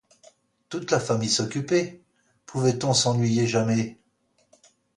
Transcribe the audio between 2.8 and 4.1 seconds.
s'ennuyer jamais?